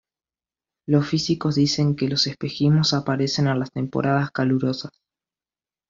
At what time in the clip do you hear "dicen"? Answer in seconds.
1.53-1.95